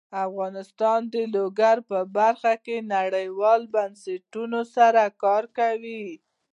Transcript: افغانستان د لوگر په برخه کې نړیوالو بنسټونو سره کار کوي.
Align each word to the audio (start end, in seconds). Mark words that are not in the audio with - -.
افغانستان 0.27 0.99
د 1.13 1.15
لوگر 1.35 1.77
په 1.89 1.99
برخه 2.17 2.53
کې 2.65 2.77
نړیوالو 2.95 3.71
بنسټونو 3.75 4.59
سره 4.75 5.03
کار 5.23 5.43
کوي. 5.57 6.05